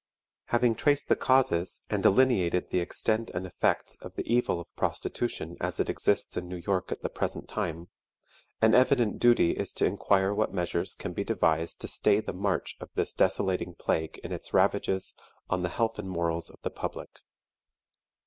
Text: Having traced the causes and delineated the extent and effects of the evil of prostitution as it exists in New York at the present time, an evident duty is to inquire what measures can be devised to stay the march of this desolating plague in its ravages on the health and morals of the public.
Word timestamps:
Having 0.45 0.73
traced 0.73 1.09
the 1.09 1.15
causes 1.15 1.83
and 1.87 2.01
delineated 2.01 2.71
the 2.71 2.79
extent 2.79 3.29
and 3.35 3.45
effects 3.45 3.97
of 3.97 4.15
the 4.15 4.25
evil 4.27 4.59
of 4.59 4.75
prostitution 4.75 5.57
as 5.61 5.79
it 5.79 5.91
exists 5.91 6.35
in 6.35 6.47
New 6.49 6.55
York 6.55 6.91
at 6.91 7.01
the 7.03 7.07
present 7.09 7.47
time, 7.47 7.87
an 8.63 8.73
evident 8.73 9.19
duty 9.19 9.51
is 9.51 9.71
to 9.73 9.85
inquire 9.85 10.33
what 10.33 10.51
measures 10.55 10.95
can 10.95 11.13
be 11.13 11.23
devised 11.23 11.81
to 11.81 11.87
stay 11.87 12.19
the 12.19 12.33
march 12.33 12.77
of 12.79 12.89
this 12.95 13.13
desolating 13.13 13.75
plague 13.75 14.17
in 14.23 14.31
its 14.31 14.55
ravages 14.55 15.13
on 15.51 15.61
the 15.61 15.69
health 15.69 15.99
and 15.99 16.09
morals 16.09 16.49
of 16.49 16.59
the 16.63 16.71
public. 16.71 17.19